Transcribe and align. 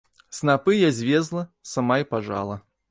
Снапы 0.37 0.73
я 0.77 0.89
звезла, 1.01 1.43
сама 1.75 2.03
і 2.05 2.11
пажала. 2.17 2.59